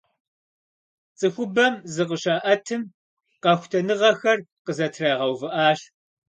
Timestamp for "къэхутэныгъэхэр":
3.43-4.39